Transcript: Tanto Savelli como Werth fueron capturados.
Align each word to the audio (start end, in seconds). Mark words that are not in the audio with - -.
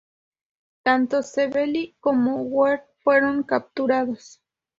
Tanto 0.81 1.21
Savelli 1.21 1.95
como 1.99 2.37
Werth 2.37 2.89
fueron 3.03 3.43
capturados. 3.43 4.41